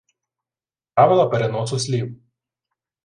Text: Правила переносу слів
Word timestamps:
Правила 0.93 1.29
переносу 1.29 1.79
слів 1.79 2.21